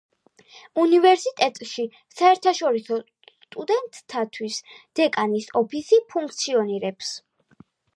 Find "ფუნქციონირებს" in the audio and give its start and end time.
6.17-7.19